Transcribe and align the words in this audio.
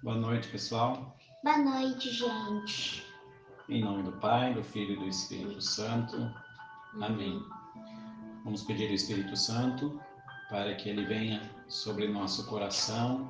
Boa 0.00 0.14
noite, 0.14 0.46
pessoal. 0.48 1.16
Boa 1.42 1.58
noite, 1.58 2.12
gente. 2.12 3.04
Em 3.68 3.82
nome 3.82 4.04
do 4.04 4.12
Pai, 4.12 4.54
do 4.54 4.62
Filho 4.62 4.92
e 4.92 4.96
do 4.96 5.08
Espírito 5.08 5.60
Santo. 5.60 6.32
Amém. 7.02 7.42
Vamos 8.44 8.62
pedir 8.62 8.86
ao 8.86 8.94
Espírito 8.94 9.36
Santo 9.36 10.00
para 10.48 10.72
que 10.76 10.88
ele 10.88 11.04
venha 11.04 11.42
sobre 11.66 12.06
nosso 12.06 12.46
coração, 12.46 13.28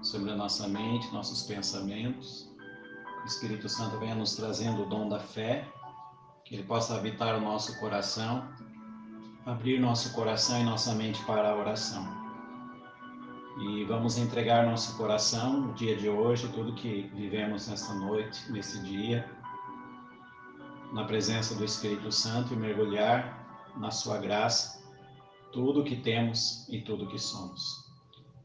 sobre 0.00 0.30
a 0.30 0.36
nossa 0.36 0.68
mente, 0.68 1.12
nossos 1.12 1.42
pensamentos. 1.42 2.54
O 3.24 3.26
Espírito 3.26 3.68
Santo 3.68 3.98
venha 3.98 4.14
nos 4.14 4.36
trazendo 4.36 4.82
o 4.82 4.88
dom 4.88 5.08
da 5.08 5.18
fé, 5.18 5.68
que 6.44 6.54
ele 6.54 6.62
possa 6.62 6.94
habitar 6.94 7.34
o 7.34 7.40
nosso 7.40 7.80
coração, 7.80 8.48
abrir 9.44 9.80
nosso 9.80 10.14
coração 10.14 10.60
e 10.60 10.64
nossa 10.64 10.94
mente 10.94 11.20
para 11.24 11.50
a 11.50 11.56
oração. 11.56 12.25
E 13.58 13.84
vamos 13.84 14.18
entregar 14.18 14.66
nosso 14.66 14.98
coração 14.98 15.62
no 15.62 15.72
dia 15.72 15.96
de 15.96 16.10
hoje, 16.10 16.46
tudo 16.52 16.74
que 16.74 17.10
vivemos 17.14 17.66
nesta 17.68 17.94
noite, 17.94 18.52
nesse 18.52 18.78
dia, 18.82 19.26
na 20.92 21.04
presença 21.04 21.54
do 21.54 21.64
Espírito 21.64 22.12
Santo 22.12 22.52
e 22.52 22.56
mergulhar 22.56 23.72
na 23.78 23.90
sua 23.90 24.18
graça, 24.18 24.84
tudo 25.52 25.84
que 25.84 25.96
temos 25.96 26.68
e 26.68 26.82
tudo 26.82 27.08
que 27.08 27.18
somos. 27.18 27.62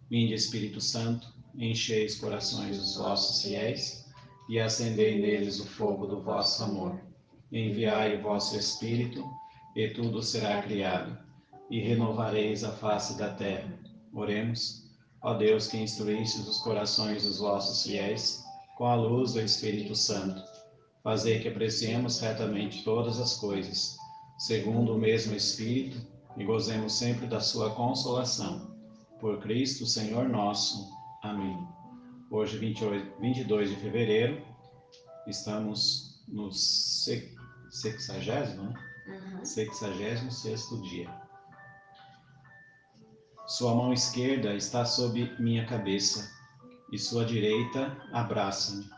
Vinde, 0.10 0.34
Espírito 0.34 0.80
Santo, 0.80 1.28
enchei 1.56 2.06
os 2.06 2.16
corações 2.16 2.78
dos 2.78 2.96
vossos 2.96 3.42
fiéis 3.42 4.10
e 4.48 4.62
acendei 4.62 5.20
neles 5.20 5.60
o 5.60 5.66
fogo 5.66 6.08
do 6.08 6.22
vosso 6.22 6.64
amor. 6.64 6.98
Enviai 7.52 8.16
o 8.16 8.22
vosso 8.22 8.58
Espírito, 8.58 9.30
e 9.76 9.90
tudo 9.90 10.22
será 10.24 10.62
criado, 10.62 11.18
e 11.70 11.82
renovareis 11.82 12.64
a 12.64 12.72
face 12.72 13.18
da 13.18 13.34
terra. 13.34 13.78
Oremos. 14.14 14.81
Ó 15.22 15.36
Deus, 15.36 15.68
que 15.68 15.78
instruísse 15.78 16.42
os 16.42 16.58
corações 16.60 17.24
dos 17.24 17.40
vossos 17.40 17.84
fiéis 17.84 18.44
com 18.76 18.86
a 18.86 18.96
luz 18.96 19.34
do 19.34 19.42
Espírito 19.42 19.96
Santo, 19.96 20.42
fazer 21.04 21.42
que 21.42 21.48
apreciemos 21.48 22.20
retamente 22.20 22.84
todas 22.84 23.20
as 23.20 23.36
coisas, 23.36 23.98
segundo 24.38 24.96
o 24.96 24.98
mesmo 24.98 25.36
Espírito, 25.36 26.02
e 26.38 26.44
gozemos 26.44 26.94
sempre 26.94 27.28
da 27.28 27.40
sua 27.40 27.70
consolação. 27.72 28.72
Por 29.20 29.40
Cristo, 29.40 29.86
Senhor 29.86 30.28
nosso. 30.28 30.90
Amém. 31.22 31.56
Hoje, 32.32 32.58
28, 32.58 33.22
22 33.22 33.70
de 33.70 33.76
fevereiro, 33.76 34.42
estamos 35.28 36.24
no 36.28 36.52
sexagésimo, 36.52 38.64
né? 38.64 38.74
Uhum. 39.08 39.46
Sexagésimo 39.46 40.32
sexto 40.32 40.82
dia. 40.82 41.10
Sua 43.52 43.76
mão 43.76 43.92
esquerda 43.92 44.54
está 44.54 44.86
sob 44.86 45.30
minha 45.38 45.66
cabeça 45.66 46.32
e 46.90 46.98
sua 46.98 47.26
direita 47.26 47.98
abraça-me. 48.14 48.90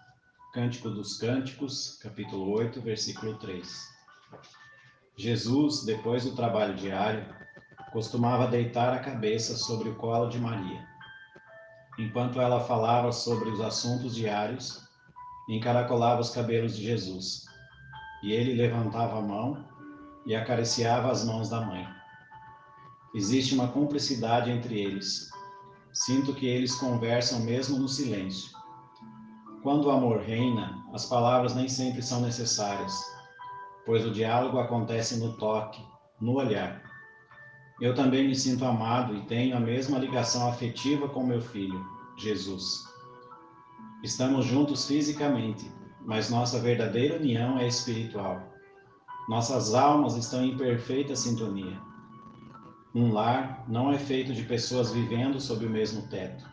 Cântico 0.54 0.92
dos 0.92 1.18
Cânticos, 1.18 1.98
capítulo 2.04 2.52
8, 2.52 2.80
versículo 2.80 3.34
3. 3.40 3.68
Jesus, 5.18 5.84
depois 5.86 6.24
do 6.24 6.36
trabalho 6.36 6.76
diário, 6.76 7.26
costumava 7.92 8.46
deitar 8.46 8.94
a 8.94 9.00
cabeça 9.00 9.56
sobre 9.56 9.90
o 9.90 9.96
colo 9.96 10.30
de 10.30 10.38
Maria. 10.38 10.88
Enquanto 11.98 12.40
ela 12.40 12.60
falava 12.60 13.12
sobre 13.12 13.50
os 13.50 13.60
assuntos 13.60 14.14
diários, 14.14 14.88
encaracolava 15.50 16.22
os 16.22 16.30
cabelos 16.30 16.78
de 16.78 16.84
Jesus, 16.84 17.48
e 18.22 18.32
ele 18.32 18.54
levantava 18.54 19.18
a 19.18 19.22
mão 19.22 19.68
e 20.28 20.36
acariciava 20.36 21.10
as 21.10 21.26
mãos 21.26 21.50
da 21.50 21.60
mãe. 21.60 22.03
Existe 23.14 23.54
uma 23.54 23.68
cumplicidade 23.68 24.50
entre 24.50 24.82
eles. 24.82 25.30
Sinto 25.94 26.34
que 26.34 26.48
eles 26.48 26.76
conversam 26.76 27.42
mesmo 27.42 27.78
no 27.78 27.88
silêncio. 27.88 28.52
Quando 29.62 29.86
o 29.86 29.92
amor 29.92 30.20
reina, 30.22 30.84
as 30.92 31.06
palavras 31.06 31.54
nem 31.54 31.70
sempre 31.70 32.02
são 32.02 32.22
necessárias, 32.22 32.94
pois 33.86 34.04
o 34.06 34.12
diálogo 34.12 34.58
acontece 34.58 35.18
no 35.20 35.38
toque, 35.38 35.80
no 36.20 36.34
olhar. 36.34 36.82
Eu 37.80 37.94
também 37.94 38.28
me 38.28 38.36
sinto 38.36 38.66
amado 38.66 39.16
e 39.16 39.22
tenho 39.26 39.56
a 39.56 39.60
mesma 39.60 40.00
ligação 40.00 40.50
afetiva 40.50 41.08
com 41.08 41.24
meu 41.24 41.42
filho, 41.42 41.86
Jesus. 42.18 42.84
Estamos 44.04 44.46
juntos 44.46 44.88
fisicamente, 44.88 45.72
mas 46.02 46.30
nossa 46.30 46.60
verdadeira 46.60 47.18
união 47.18 47.58
é 47.60 47.68
espiritual. 47.68 48.42
Nossas 49.30 49.74
almas 49.74 50.16
estão 50.16 50.44
em 50.44 50.58
perfeita 50.58 51.16
sintonia. 51.16 51.80
Um 52.96 53.12
lar 53.12 53.66
não 53.68 53.92
é 53.92 53.98
feito 53.98 54.34
de 54.34 54.44
pessoas 54.44 54.92
vivendo 54.92 55.42
sob 55.42 55.66
o 55.66 55.70
mesmo 55.70 56.08
teto. 56.10 56.46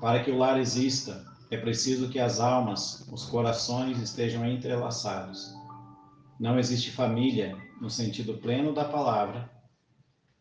Para 0.00 0.22
que 0.22 0.30
o 0.30 0.38
lar 0.38 0.60
exista, 0.60 1.26
é 1.50 1.56
preciso 1.56 2.08
que 2.08 2.20
as 2.20 2.38
almas, 2.38 3.04
os 3.10 3.24
corações 3.24 4.00
estejam 4.00 4.46
entrelaçados. 4.46 5.52
Não 6.38 6.56
existe 6.56 6.92
família, 6.92 7.56
no 7.80 7.90
sentido 7.90 8.38
pleno 8.38 8.72
da 8.72 8.84
palavra, 8.84 9.50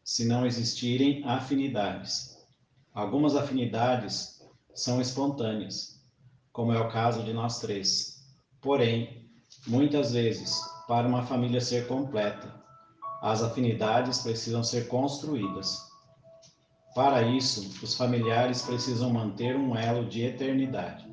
se 0.03 0.25
não 0.25 0.45
existirem 0.45 1.23
afinidades. 1.23 2.35
Algumas 2.93 3.35
afinidades 3.35 4.39
são 4.75 5.01
espontâneas, 5.01 6.03
como 6.51 6.71
é 6.71 6.79
o 6.79 6.91
caso 6.91 7.23
de 7.23 7.33
nós 7.33 7.59
três. 7.59 8.15
Porém, 8.61 9.27
muitas 9.65 10.13
vezes, 10.13 10.61
para 10.87 11.07
uma 11.07 11.23
família 11.23 11.61
ser 11.61 11.87
completa, 11.87 12.63
as 13.25 13.41
afinidades 13.41 14.19
precisam 14.19 14.63
ser 14.63 14.87
construídas. 14.87 15.81
Para 16.93 17.23
isso, 17.23 17.83
os 17.83 17.95
familiares 17.95 18.61
precisam 18.61 19.11
manter 19.11 19.55
um 19.55 19.75
elo 19.75 20.07
de 20.07 20.21
eternidade. 20.23 21.11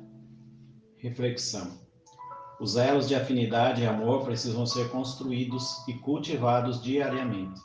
Reflexão. 0.99 1.71
Os 2.61 2.75
elos 2.77 3.07
de 3.07 3.15
afinidade 3.15 3.81
e 3.81 3.87
amor 3.87 4.23
precisam 4.25 4.63
ser 4.63 4.91
construídos 4.91 5.83
e 5.87 5.95
cultivados 5.95 6.79
diariamente. 6.83 7.59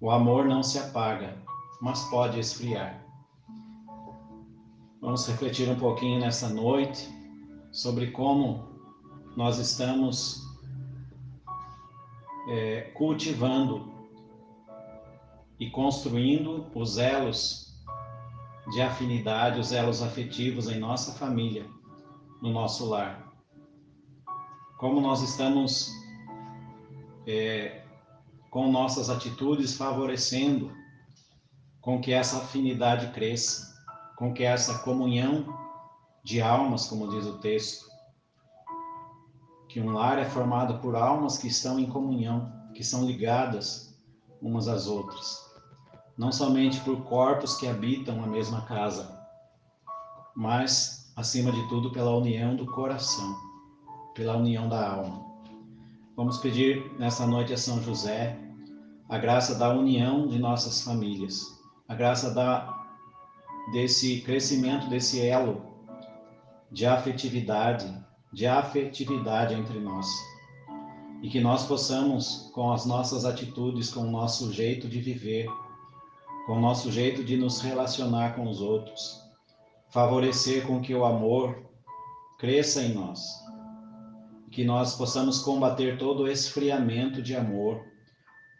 O 0.00 0.10
amor 0.10 0.46
não 0.46 0.64
se 0.64 0.76
apaga, 0.76 1.40
mas 1.80 2.02
pode 2.10 2.40
esfriar. 2.40 3.06
Vamos 5.00 5.28
refletir 5.28 5.70
um 5.70 5.78
pouquinho 5.78 6.18
nessa 6.18 6.48
noite 6.48 7.08
sobre 7.70 8.10
como 8.10 8.68
nós 9.36 9.58
estamos 9.58 10.49
é, 12.50 12.80
cultivando 12.94 13.94
e 15.58 15.70
construindo 15.70 16.66
os 16.74 16.98
elos 16.98 17.72
de 18.72 18.82
afinidade, 18.82 19.60
os 19.60 19.70
elos 19.70 20.02
afetivos 20.02 20.68
em 20.68 20.78
nossa 20.78 21.12
família, 21.12 21.64
no 22.42 22.50
nosso 22.50 22.88
lar. 22.88 23.32
Como 24.78 25.00
nós 25.00 25.22
estamos 25.22 25.92
é, 27.24 27.84
com 28.50 28.70
nossas 28.70 29.08
atitudes 29.08 29.76
favorecendo 29.76 30.72
com 31.80 32.00
que 32.00 32.12
essa 32.12 32.38
afinidade 32.38 33.12
cresça, 33.12 33.72
com 34.16 34.34
que 34.34 34.42
essa 34.42 34.80
comunhão 34.80 35.56
de 36.24 36.42
almas, 36.42 36.86
como 36.86 37.08
diz 37.10 37.26
o 37.26 37.38
texto, 37.38 37.89
que 39.70 39.80
um 39.80 39.92
lar 39.92 40.18
é 40.18 40.24
formado 40.24 40.78
por 40.80 40.96
almas 40.96 41.38
que 41.38 41.46
estão 41.46 41.78
em 41.78 41.86
comunhão, 41.86 42.52
que 42.74 42.82
são 42.82 43.06
ligadas 43.06 43.96
umas 44.42 44.66
às 44.66 44.88
outras. 44.88 45.38
Não 46.18 46.32
somente 46.32 46.80
por 46.80 47.04
corpos 47.04 47.56
que 47.56 47.68
habitam 47.68 48.22
a 48.22 48.26
mesma 48.26 48.62
casa, 48.62 49.16
mas, 50.34 51.12
acima 51.16 51.52
de 51.52 51.68
tudo, 51.68 51.92
pela 51.92 52.16
união 52.16 52.56
do 52.56 52.66
coração, 52.66 53.36
pela 54.12 54.36
união 54.36 54.68
da 54.68 54.90
alma. 54.92 55.24
Vamos 56.16 56.38
pedir 56.38 56.92
nessa 56.98 57.24
noite 57.24 57.52
a 57.52 57.56
São 57.56 57.80
José 57.80 58.36
a 59.08 59.18
graça 59.18 59.54
da 59.54 59.72
união 59.72 60.26
de 60.26 60.38
nossas 60.38 60.82
famílias, 60.82 61.44
a 61.88 61.94
graça 61.94 62.34
da 62.34 62.76
desse 63.72 64.20
crescimento 64.22 64.88
desse 64.88 65.24
elo 65.24 65.62
de 66.72 66.86
afetividade, 66.86 67.86
de 68.32 68.46
afetividade 68.46 69.54
entre 69.54 69.78
nós. 69.78 70.06
E 71.22 71.28
que 71.28 71.40
nós 71.40 71.66
possamos, 71.66 72.50
com 72.54 72.72
as 72.72 72.86
nossas 72.86 73.24
atitudes, 73.24 73.90
com 73.90 74.00
o 74.00 74.10
nosso 74.10 74.52
jeito 74.52 74.88
de 74.88 75.00
viver, 75.00 75.46
com 76.46 76.54
o 76.54 76.60
nosso 76.60 76.90
jeito 76.90 77.22
de 77.22 77.36
nos 77.36 77.60
relacionar 77.60 78.34
com 78.34 78.48
os 78.48 78.60
outros, 78.60 79.20
favorecer 79.90 80.66
com 80.66 80.80
que 80.80 80.94
o 80.94 81.04
amor 81.04 81.70
cresça 82.38 82.82
em 82.82 82.94
nós. 82.94 83.20
Que 84.50 84.64
nós 84.64 84.94
possamos 84.94 85.40
combater 85.40 85.98
todo 85.98 86.26
esfriamento 86.26 87.22
de 87.22 87.36
amor, 87.36 87.84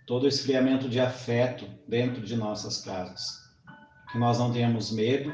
todo 0.07 0.29
esfriamento 0.29 0.89
de 0.89 1.01
afeto 1.01 1.67
dentro 1.89 2.21
de 2.23 2.37
nossas 2.37 2.83
casas. 2.83 3.41
Que 4.13 4.19
nós 4.19 4.39
não 4.39 4.53
tenhamos 4.53 4.91
medo 4.91 5.33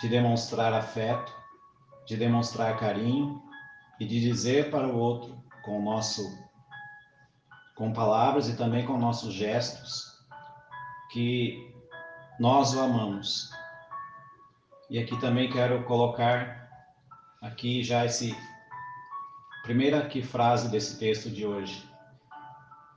de 0.00 0.08
demonstrar 0.08 0.72
afeto, 0.72 1.32
de 2.06 2.16
demonstrar 2.16 2.78
carinho 2.78 3.42
e 3.98 4.06
de 4.06 4.20
dizer 4.20 4.70
para 4.70 4.88
o 4.88 4.96
outro 4.96 5.42
com 5.64 5.78
o 5.78 5.82
nosso 5.82 6.22
com 7.74 7.92
palavras 7.92 8.48
e 8.48 8.56
também 8.56 8.86
com 8.86 8.96
nossos 8.96 9.34
gestos 9.34 10.14
que 11.10 11.72
nós 12.38 12.74
o 12.74 12.80
amamos. 12.80 13.50
E 14.88 14.98
aqui 14.98 15.18
também 15.20 15.50
quero 15.50 15.82
colocar 15.84 16.68
aqui 17.40 17.82
já 17.82 18.04
esse 18.04 18.36
primeira 19.62 19.98
aqui 19.98 20.22
frase 20.22 20.68
desse 20.68 20.98
texto 20.98 21.30
de 21.30 21.46
hoje, 21.46 21.88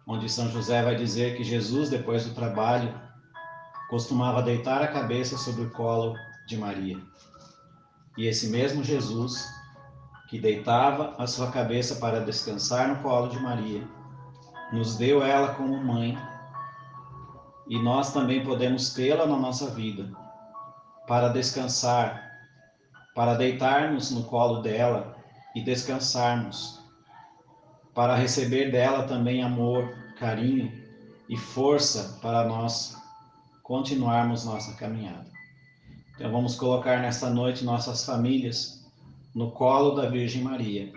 onde 0.05 0.29
São 0.29 0.49
José 0.49 0.83
vai 0.83 0.95
dizer 0.95 1.37
que 1.37 1.43
Jesus 1.43 1.89
depois 1.89 2.25
do 2.25 2.35
trabalho 2.35 2.93
costumava 3.89 4.43
deitar 4.43 4.81
a 4.81 4.87
cabeça 4.87 5.37
sobre 5.37 5.63
o 5.63 5.71
colo 5.71 6.15
de 6.45 6.57
Maria. 6.57 6.99
E 8.17 8.25
esse 8.25 8.49
mesmo 8.49 8.83
Jesus 8.83 9.47
que 10.27 10.39
deitava 10.39 11.15
a 11.17 11.25
sua 11.25 11.49
cabeça 11.51 11.95
para 11.95 12.19
descansar 12.19 12.89
no 12.89 13.01
colo 13.01 13.29
de 13.29 13.39
Maria, 13.39 13.87
nos 14.73 14.97
deu 14.97 15.23
ela 15.23 15.53
como 15.53 15.81
mãe, 15.83 16.17
e 17.67 17.79
nós 17.79 18.13
também 18.13 18.43
podemos 18.43 18.93
tê-la 18.93 19.25
na 19.25 19.37
nossa 19.37 19.69
vida 19.71 20.11
para 21.07 21.29
descansar, 21.29 22.21
para 23.15 23.35
deitarmos 23.35 24.11
no 24.11 24.23
colo 24.23 24.61
dela 24.61 25.15
e 25.55 25.61
descansarmos, 25.61 26.81
para 27.93 28.15
receber 28.15 28.71
dela 28.71 29.03
também 29.03 29.41
amor, 29.41 29.95
carinho 30.19 30.71
e 31.29 31.37
força 31.37 32.19
para 32.21 32.45
nós 32.45 32.95
continuarmos 33.63 34.45
nossa 34.45 34.73
caminhada. 34.75 35.25
Então 36.15 36.31
vamos 36.31 36.55
colocar 36.55 36.99
nesta 36.99 37.29
noite 37.29 37.63
nossas 37.63 38.05
famílias 38.05 38.76
no 39.37 39.51
colo 39.51 39.91
da 39.91 40.09
Virgem 40.09 40.41
Maria 40.41 40.91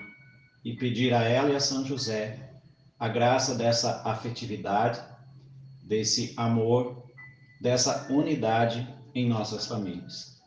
e 0.65 0.75
pedir 0.75 1.13
a 1.13 1.23
ela 1.23 1.51
e 1.51 1.57
a 1.57 1.61
São 1.61 1.85
José 1.85 2.51
a 2.99 3.07
graça 3.07 3.55
dessa 3.55 4.01
afetividade, 4.03 4.99
desse 5.83 6.33
amor, 6.39 7.05
dessa 7.61 8.11
unidade 8.11 8.89
em 9.15 9.29
nossas 9.29 9.67
famílias. 9.67 10.41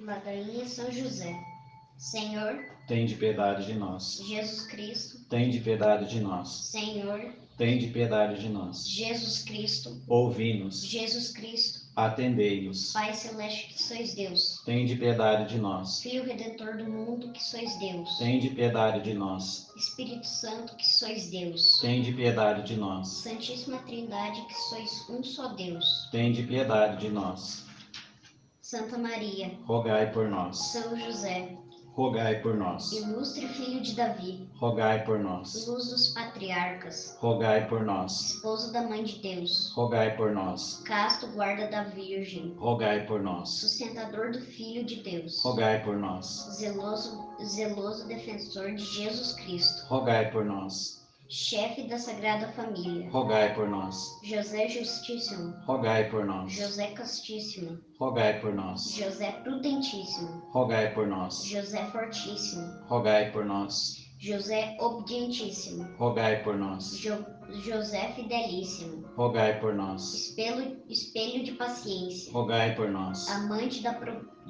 Ladainha 0.00 0.66
São 0.66 0.90
José. 0.90 1.38
Senhor, 1.98 2.64
tem 2.86 3.04
de 3.04 3.16
piedade 3.16 3.66
de 3.66 3.74
nós. 3.74 4.18
Jesus 4.26 4.66
Cristo, 4.68 5.18
tem 5.28 5.50
de 5.50 5.60
piedade 5.60 6.08
de 6.08 6.18
nós. 6.18 6.48
Senhor, 6.48 7.30
tem 7.58 7.76
de 7.78 7.88
piedade 7.88 8.40
de 8.40 8.48
nós. 8.48 8.88
Jesus 8.88 9.42
Cristo, 9.42 10.00
ouvi-nos. 10.08 10.82
Jesus 10.82 11.30
Cristo, 11.30 11.87
atendei-nos. 11.98 12.92
Pai 12.92 13.12
celeste 13.12 13.74
que 13.74 13.82
sois 13.82 14.14
Deus, 14.14 14.62
tem 14.64 14.86
de 14.86 14.94
piedade 14.94 15.52
de 15.52 15.60
nós. 15.60 16.00
Filho 16.00 16.24
redentor 16.24 16.76
do 16.76 16.84
mundo 16.84 17.32
que 17.32 17.42
sois 17.42 17.76
Deus, 17.78 18.18
tem 18.18 18.38
de 18.38 18.50
piedade 18.50 19.02
de 19.02 19.14
nós. 19.14 19.68
Espírito 19.76 20.26
Santo 20.26 20.76
que 20.76 20.86
sois 20.86 21.28
Deus, 21.28 21.80
tem 21.80 22.00
de 22.02 22.12
piedade 22.12 22.62
de 22.62 22.76
nós. 22.76 23.08
Santíssima 23.08 23.78
Trindade 23.78 24.40
que 24.42 24.54
sois 24.54 25.10
um 25.10 25.22
só 25.24 25.48
Deus, 25.48 26.08
tem 26.12 26.32
de 26.32 26.44
piedade 26.44 27.00
de 27.00 27.10
nós. 27.10 27.66
Santa 28.60 28.96
Maria, 28.98 29.50
rogai 29.64 30.12
por 30.12 30.28
nós. 30.28 30.58
São 30.72 30.96
José, 30.96 31.56
rogai 31.98 32.40
por 32.40 32.54
nós. 32.54 32.92
Ilustre 32.92 33.48
filho 33.48 33.80
de 33.80 33.96
Davi, 33.96 34.48
rogai 34.54 35.04
por 35.04 35.18
nós. 35.18 35.66
Luz 35.66 35.90
dos 35.90 36.08
patriarcas, 36.10 37.18
rogai 37.18 37.66
por 37.66 37.84
nós. 37.84 38.34
Esposo 38.34 38.72
da 38.72 38.82
mãe 38.82 39.02
de 39.02 39.18
Deus, 39.18 39.72
rogai 39.74 40.16
por 40.16 40.30
nós. 40.30 40.80
Casto 40.84 41.26
guarda 41.32 41.66
da 41.66 41.82
Virgem, 41.82 42.54
rogai 42.56 43.04
por 43.04 43.20
nós. 43.20 43.48
Sustentador 43.58 44.30
do 44.30 44.40
Filho 44.40 44.84
de 44.84 45.02
Deus, 45.02 45.42
rogai 45.42 45.82
por 45.82 45.96
nós. 45.96 46.46
Zeloso, 46.52 47.34
zeloso 47.42 48.06
defensor 48.06 48.76
de 48.76 48.84
Jesus 48.84 49.32
Cristo, 49.32 49.84
rogai 49.88 50.30
por 50.30 50.44
nós 50.44 50.97
chefe 51.28 51.86
da 51.86 51.98
Sagrada 51.98 52.48
Família, 52.52 53.10
rogai 53.10 53.54
por 53.54 53.68
nós. 53.68 54.18
José 54.24 54.68
Justíssimo, 54.68 55.54
rogai 55.66 56.08
por 56.10 56.24
nós. 56.24 56.52
José 56.52 56.88
Castíssimo, 56.88 57.78
rogai 57.98 58.40
por 58.40 58.54
nós. 58.54 58.94
José 58.94 59.32
Prudentíssimo, 59.32 60.42
rogai 60.52 60.94
por 60.94 61.06
nós. 61.06 61.44
José 61.44 61.84
Fortíssimo, 61.86 62.86
rogai 62.86 63.30
por 63.30 63.44
nós. 63.44 64.08
José 64.20 64.76
Obedientíssimo, 64.80 65.96
rogai 65.96 66.42
por 66.42 66.56
nós. 66.56 66.98
Jo 66.98 67.24
José 67.62 68.12
Fidelíssimo, 68.14 69.06
rogai 69.16 69.60
por 69.60 69.74
nós. 69.74 70.12
Espelho, 70.12 70.82
espelho 70.88 71.44
de 71.44 71.52
paciência, 71.52 72.32
rogai 72.32 72.74
por 72.74 72.90
nós. 72.90 73.28
Amante 73.30 73.80
da, 73.80 73.92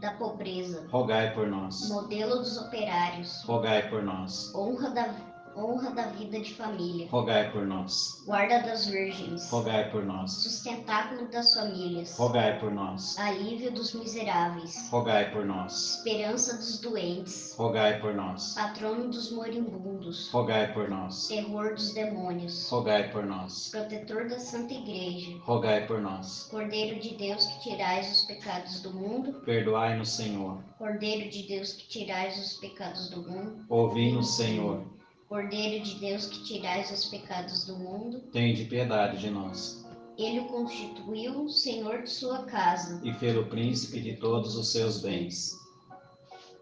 da 0.00 0.12
pobreza, 0.12 0.86
rogai 0.90 1.34
por 1.34 1.46
nós. 1.48 1.88
Modelo 1.90 2.38
dos 2.38 2.56
operários, 2.56 3.44
rogai 3.44 3.90
por 3.90 4.02
nós. 4.02 4.52
Honra 4.54 4.90
da 4.90 5.27
honra 5.58 5.90
da 5.90 6.06
vida 6.08 6.40
de 6.40 6.55
família. 6.55 7.08
Rogai 7.10 7.50
por 7.50 7.66
nós. 7.66 8.22
Guarda 8.25 8.60
das 8.60 8.87
virgens. 8.87 9.50
Rogai 9.50 9.90
por 9.90 10.05
nós. 10.05 10.43
Sustentáculo 10.43 11.28
das 11.31 11.55
famílias. 11.55 12.16
Rogai 12.16 12.58
por 12.60 12.70
nós. 12.70 13.19
Alívio 13.19 13.70
dos 13.72 13.93
miseráveis. 13.94 14.88
Rogai 14.90 15.31
por 15.32 15.44
nós. 15.44 15.96
Esperança 15.96 16.56
dos 16.56 16.81
doentes. 16.81 17.55
Rogai 17.56 18.00
por 18.00 18.14
nós. 18.14 18.55
Patrono 18.55 19.08
dos 19.08 19.32
moribundos. 19.32 20.31
Rogai 20.31 20.72
por 20.72 20.88
nós. 20.88 21.26
Terror 21.26 21.75
dos 21.75 21.93
demônios. 21.93 22.70
Rogai 22.70 23.11
por 23.11 23.26
nós. 23.26 23.69
Protetor 23.70 24.28
da 24.28 24.38
Santa 24.38 24.75
Igreja. 24.75 25.37
Rogai 25.43 25.87
por 25.87 26.00
nós. 26.00 26.49
Cordeiro 26.50 27.00
de 27.00 27.16
Deus 27.16 27.46
que 27.46 27.70
tirais 27.70 28.11
os 28.12 28.26
pecados 28.26 28.81
do 28.81 28.93
mundo. 28.93 29.40
Perdoai-nos, 29.44 30.11
Senhor. 30.14 30.62
Cordeiro 30.78 31.28
de 31.31 31.46
Deus 31.49 31.72
que 31.72 31.88
tirais 31.88 32.38
os 32.38 32.58
pecados 32.61 33.11
do 33.11 33.22
mundo. 33.22 33.64
Ouvi-nos, 33.69 34.37
Senhor. 34.37 34.97
Cordeiro 35.28 35.84
de 35.84 35.96
Deus 35.96 36.26
que 36.26 36.42
tirais 36.42 36.90
os 36.90 37.04
pecados 37.04 37.66
do 37.66 37.76
mundo, 37.76 38.20
de 38.54 38.64
piedade 38.64 39.19
de 39.19 39.30
nós. 39.30 39.84
Ele 40.16 40.40
o 40.40 40.46
constituiu 40.46 41.48
Senhor 41.48 42.02
de 42.02 42.10
sua 42.10 42.44
casa 42.44 43.00
e 43.04 43.12
fê-lo 43.12 43.46
príncipe 43.46 44.00
de 44.00 44.16
todos 44.16 44.56
os 44.56 44.72
seus 44.72 45.00
bens. 45.00 45.52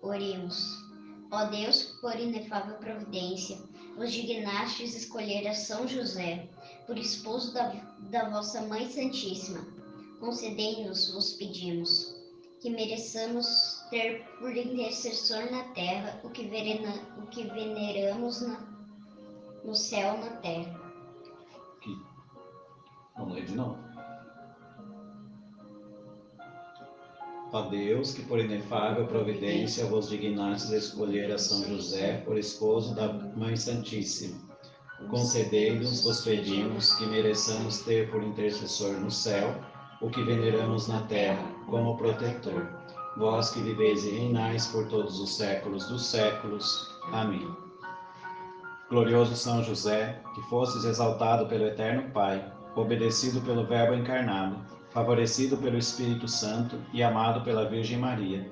Oremos. 0.02 0.84
Ó 1.30 1.44
Deus, 1.44 1.84
por 2.00 2.18
inefável 2.18 2.76
providência 2.76 3.58
vos 3.96 4.12
dignastes 4.12 4.94
escolher 4.94 5.48
a 5.48 5.54
São 5.54 5.88
José 5.88 6.46
por 6.86 6.98
esposo 6.98 7.54
da, 7.54 7.68
da 8.10 8.28
vossa 8.28 8.60
Mãe 8.62 8.90
Santíssima, 8.90 9.66
concedei-nos, 10.20 11.12
vos 11.12 11.32
pedimos, 11.32 12.14
que 12.66 12.70
mereçamos 12.70 13.86
ter 13.90 14.24
por 14.40 14.56
intercessor 14.56 15.48
na 15.52 15.62
terra 15.72 16.20
o 16.24 16.30
que, 16.30 16.48
verena, 16.48 16.92
o 17.16 17.26
que 17.28 17.44
veneramos 17.44 18.40
na, 18.40 18.58
no 19.64 19.72
céu 19.72 20.18
na 20.18 20.30
terra. 20.38 20.74
Aqui. 21.76 21.96
Vamos 23.16 23.36
ler 23.36 23.44
de 23.44 23.54
novo. 23.54 23.78
Ó 27.52 27.62
Deus, 27.68 28.12
que 28.12 28.22
por 28.22 28.40
inefável 28.40 29.06
providência 29.06 29.86
vos 29.86 30.08
dignastes 30.08 30.72
escolher 30.72 31.30
a 31.30 31.38
São 31.38 31.62
José 31.68 32.20
por 32.24 32.36
esposo 32.36 32.96
da 32.96 33.12
Mãe 33.12 33.56
Santíssima, 33.56 34.40
concedei-nos, 35.08 36.02
vos 36.02 36.22
pedimos, 36.22 36.96
que 36.96 37.06
mereçamos 37.06 37.82
ter 37.82 38.10
por 38.10 38.24
intercessor 38.24 38.94
no 38.98 39.10
céu 39.12 39.54
o 40.06 40.10
que 40.10 40.22
veneramos 40.22 40.86
na 40.86 41.00
terra 41.02 41.44
como 41.68 41.96
protetor 41.96 42.64
vós 43.16 43.50
que 43.50 43.60
viveis 43.60 44.04
e 44.04 44.10
reinais 44.10 44.66
por 44.68 44.86
todos 44.86 45.18
os 45.18 45.36
séculos 45.36 45.88
dos 45.88 46.06
séculos. 46.06 46.94
Amém. 47.12 47.50
Glorioso 48.88 49.34
São 49.34 49.64
José, 49.64 50.20
que 50.32 50.42
fostes 50.42 50.84
exaltado 50.84 51.46
pelo 51.48 51.66
Eterno 51.66 52.08
Pai, 52.10 52.44
obedecido 52.76 53.40
pelo 53.40 53.66
Verbo 53.66 53.94
encarnado, 53.94 54.58
favorecido 54.90 55.56
pelo 55.56 55.76
Espírito 55.76 56.28
Santo 56.28 56.78
e 56.92 57.02
amado 57.02 57.42
pela 57.42 57.68
Virgem 57.68 57.98
Maria. 57.98 58.48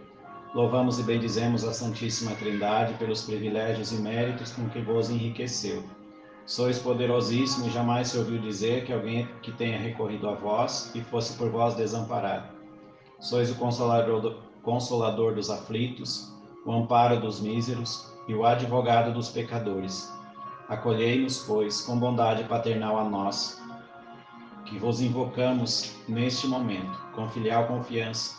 Louvamos 0.54 0.98
e 0.98 1.04
bendizemos 1.04 1.62
a 1.62 1.72
Santíssima 1.72 2.34
Trindade 2.34 2.94
pelos 2.94 3.22
privilégios 3.22 3.92
e 3.92 3.96
méritos 3.96 4.50
com 4.52 4.68
que 4.70 4.80
vos 4.80 5.08
enriqueceu. 5.08 5.84
Sois 6.46 6.78
poderosíssimo 6.78 7.66
e 7.66 7.70
jamais 7.70 8.08
se 8.08 8.18
ouviu 8.18 8.38
dizer 8.38 8.84
que 8.84 8.92
alguém 8.92 9.26
que 9.40 9.50
tenha 9.50 9.78
recorrido 9.78 10.28
a 10.28 10.34
vós 10.34 10.94
e 10.94 11.00
fosse 11.00 11.38
por 11.38 11.50
vós 11.50 11.74
desamparado. 11.74 12.48
Sois 13.18 13.50
o 13.50 13.54
consolador 13.54 14.20
do, 14.20 14.36
consolador 14.62 15.34
dos 15.34 15.48
aflitos, 15.48 16.32
o 16.66 16.72
amparo 16.72 17.20
dos 17.20 17.40
míseros 17.40 18.12
e 18.28 18.34
o 18.34 18.44
advogado 18.44 19.12
dos 19.12 19.30
pecadores. 19.30 20.12
Acolhei-nos, 20.68 21.38
pois, 21.38 21.80
com 21.82 21.98
bondade 21.98 22.44
paternal 22.44 22.98
a 22.98 23.04
nós, 23.04 23.60
que 24.66 24.78
vos 24.78 25.00
invocamos 25.00 25.94
neste 26.08 26.46
momento, 26.46 26.98
com 27.14 27.28
filial 27.28 27.66
confiança, 27.66 28.36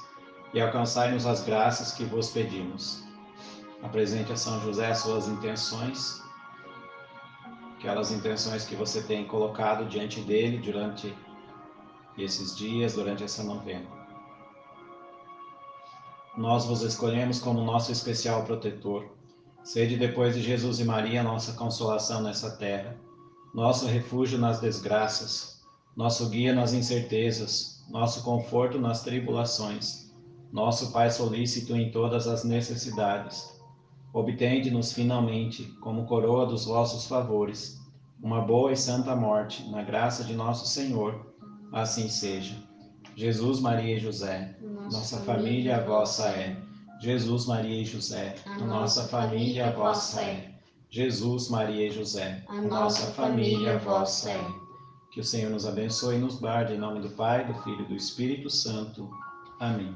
e 0.54 0.62
alcançai-nos 0.62 1.26
as 1.26 1.44
graças 1.44 1.92
que 1.92 2.04
vos 2.04 2.30
pedimos. 2.30 3.04
Apresente 3.84 4.32
a 4.32 4.38
São 4.38 4.60
José 4.62 4.92
as 4.92 5.00
suas 5.00 5.28
intenções, 5.28 6.25
aquelas 7.86 8.12
intenções 8.12 8.66
que 8.66 8.76
você 8.76 9.00
tem 9.00 9.28
colocado 9.28 9.88
diante 9.88 10.20
dele 10.20 10.58
durante 10.58 11.16
esses 12.18 12.58
dias, 12.58 12.96
durante 12.96 13.24
essa 13.24 13.44
novena. 13.44 13.86
Nós 16.36 16.66
vos 16.66 16.82
escolhemos 16.82 17.40
como 17.40 17.64
nosso 17.64 17.92
especial 17.92 18.44
protetor. 18.44 19.06
Sede 19.64 19.98
depois 19.98 20.34
de 20.34 20.42
Jesus 20.42 20.80
e 20.80 20.84
Maria 20.84 21.22
nossa 21.22 21.54
consolação 21.54 22.24
nessa 22.24 22.58
terra, 22.58 22.98
nosso 23.54 23.86
refúgio 23.86 24.40
nas 24.40 24.60
desgraças, 24.60 25.64
nosso 25.96 26.28
guia 26.30 26.56
nas 26.56 26.74
incertezas, 26.74 27.86
nosso 27.88 28.24
conforto 28.24 28.80
nas 28.80 29.04
tribulações, 29.04 30.12
nosso 30.52 30.92
Pai 30.92 31.12
solícito 31.12 31.76
em 31.76 31.92
todas 31.92 32.28
as 32.28 32.44
necessidades, 32.44 33.55
obtende-nos 34.16 34.94
finalmente, 34.94 35.66
como 35.82 36.06
coroa 36.06 36.46
dos 36.46 36.64
vossos 36.64 37.06
favores, 37.06 37.82
uma 38.24 38.42
boa 38.42 38.72
e 38.72 38.78
santa 38.78 39.14
morte, 39.14 39.70
na 39.70 39.84
graça 39.84 40.24
de 40.24 40.34
nosso 40.34 40.66
Senhor. 40.66 41.36
Assim 41.74 42.08
seja. 42.08 42.56
Jesus, 43.14 43.60
Maria 43.60 43.98
e 43.98 44.00
José, 44.00 44.58
nossa 44.62 45.20
família 45.20 45.84
vossa 45.84 46.30
é. 46.30 46.56
Jesus, 47.02 47.46
Maria 47.46 47.82
e 47.82 47.86
José, 47.86 48.36
a 48.46 48.58
nossa 48.60 49.04
família 49.10 49.72
vossa 49.72 50.22
é. 50.22 50.56
Jesus, 50.90 51.50
Maria 51.50 51.88
e 51.88 51.92
José, 51.92 52.42
a 52.48 52.62
nossa 52.62 53.08
família 53.12 53.78
vossa 53.80 54.32
é. 54.32 54.48
Que 55.12 55.20
o 55.20 55.24
Senhor 55.24 55.52
nos 55.52 55.66
abençoe 55.66 56.16
e 56.16 56.20
nos 56.20 56.40
guarde 56.40 56.74
em 56.74 56.78
nome 56.78 57.02
do 57.02 57.10
Pai, 57.10 57.46
do 57.46 57.54
Filho 57.64 57.82
e 57.82 57.88
do 57.90 57.96
Espírito 57.96 58.50
Santo. 58.50 59.10
Amém. 59.60 59.94